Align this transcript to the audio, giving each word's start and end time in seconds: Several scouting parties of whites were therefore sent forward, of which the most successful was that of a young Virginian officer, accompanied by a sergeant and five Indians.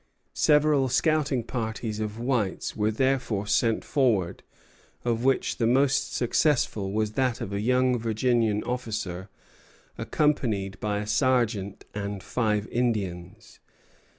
Several 0.33 0.89
scouting 0.89 1.43
parties 1.43 1.99
of 1.99 2.17
whites 2.19 2.75
were 2.75 2.89
therefore 2.89 3.45
sent 3.45 3.85
forward, 3.85 4.41
of 5.05 5.23
which 5.23 5.57
the 5.57 5.67
most 5.67 6.11
successful 6.15 6.91
was 6.91 7.11
that 7.11 7.39
of 7.39 7.53
a 7.53 7.61
young 7.61 7.99
Virginian 7.99 8.63
officer, 8.63 9.29
accompanied 9.99 10.79
by 10.79 10.97
a 11.01 11.05
sergeant 11.05 11.85
and 11.93 12.23
five 12.23 12.67
Indians. 12.69 13.59